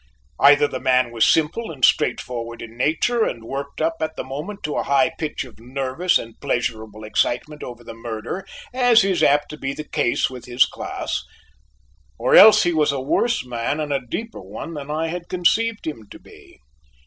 [0.39, 4.63] Either the man was simple and straightforward in nature and worked up at the moment
[4.63, 8.43] to a high pitch of nervous and pleasurable excitement over the murder,
[8.73, 11.21] as is apt to be the case with his class;
[12.17, 15.85] or else he was a worse man and a deeper one than I had conceived
[15.85, 16.57] him to be.